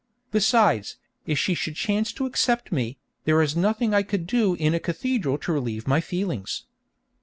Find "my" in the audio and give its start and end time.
5.87-6.01